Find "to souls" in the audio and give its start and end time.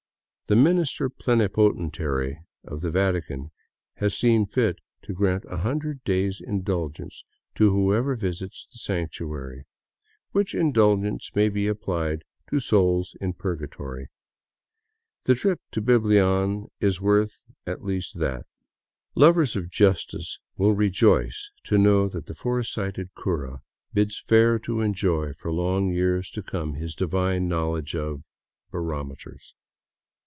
12.49-13.15